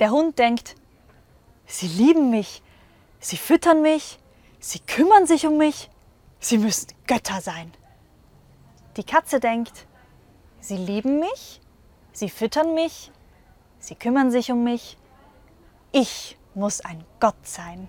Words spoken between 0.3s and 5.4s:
denkt, sie lieben mich, sie füttern mich, sie kümmern